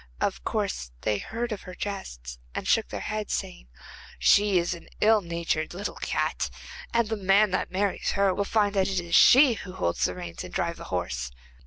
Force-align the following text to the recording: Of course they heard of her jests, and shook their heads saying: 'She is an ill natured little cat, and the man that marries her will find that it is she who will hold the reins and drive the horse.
Of 0.19 0.43
course 0.43 0.89
they 1.01 1.19
heard 1.19 1.51
of 1.51 1.61
her 1.61 1.75
jests, 1.75 2.39
and 2.55 2.67
shook 2.67 2.87
their 2.87 3.01
heads 3.01 3.35
saying: 3.35 3.67
'She 4.17 4.57
is 4.57 4.73
an 4.73 4.87
ill 4.99 5.21
natured 5.21 5.75
little 5.75 5.93
cat, 5.93 6.49
and 6.91 7.07
the 7.07 7.15
man 7.15 7.51
that 7.51 7.69
marries 7.69 8.13
her 8.13 8.33
will 8.33 8.43
find 8.43 8.73
that 8.73 8.87
it 8.89 8.99
is 8.99 9.13
she 9.13 9.53
who 9.53 9.69
will 9.69 9.77
hold 9.77 9.97
the 9.97 10.15
reins 10.15 10.43
and 10.43 10.51
drive 10.55 10.77
the 10.77 10.85
horse. 10.85 11.29